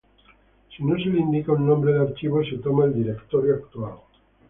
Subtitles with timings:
[0.75, 3.99] Si no se le indica un nombre de archivo, se toma el directorio actual.